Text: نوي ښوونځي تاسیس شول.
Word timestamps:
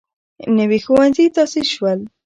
نوي 0.57 0.79
ښوونځي 0.85 1.25
تاسیس 1.35 1.67
شول. 1.75 1.99